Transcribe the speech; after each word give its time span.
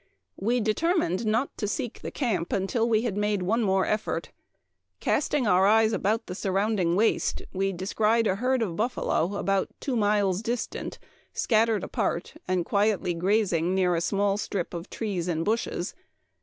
"We 0.49 0.59
determined 0.59 1.27
not 1.27 1.55
to 1.59 1.67
seek 1.67 2.01
the 2.01 2.09
camp 2.09 2.51
until 2.51 2.89
we 2.89 3.03
had 3.03 3.15
made 3.15 3.43
one 3.43 3.61
more 3.61 3.85
effort., 3.85 4.31
Casting 4.99 5.45
our 5.45 5.67
eyes 5.67 5.93
about 5.93 6.25
the 6.25 6.33
surrounding 6.33 6.95
waste, 6.95 7.43
we 7.53 7.71
descried 7.71 8.25
a 8.25 8.37
herd 8.37 8.63
of 8.63 8.75
buffalo 8.75 9.35
about 9.37 9.69
two 9.79 9.95
miles 9.95 10.41
distant, 10.41 10.97
scat 11.33 11.67
tered 11.67 11.83
apart, 11.83 12.33
and 12.47 12.65
quietly 12.65 13.13
grazing 13.13 13.75
near 13.75 13.93
a 13.93 14.01
small 14.01 14.37
strip 14.39 14.73
of 14.73 14.89
trees 14.89 15.27
and 15.27 15.45
bushes. 15.45 15.93